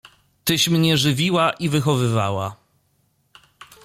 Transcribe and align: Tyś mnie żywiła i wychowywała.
Tyś 0.43 0.69
mnie 0.69 0.97
żywiła 0.97 1.51
i 1.53 1.69
wychowywała. 1.69 2.55